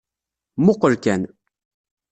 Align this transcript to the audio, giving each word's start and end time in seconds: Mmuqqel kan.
Mmuqqel 0.59 0.95
kan. 1.03 1.21